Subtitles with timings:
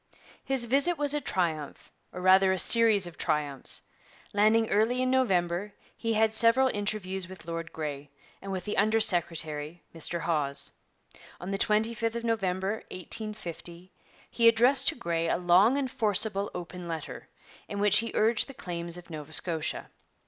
[0.43, 3.83] His visit was a triumph, or rather a series of triumphs.
[4.33, 8.09] Landing early in November, he had several interviews with Lord Grey,
[8.41, 10.71] and with the under secretary, Mr Hawes.
[11.39, 13.91] On the 25th of November 1850
[14.27, 17.29] he addressed to Grey a long and forcible open letter,
[17.69, 19.91] in which he urged the claims of Nova Scotia.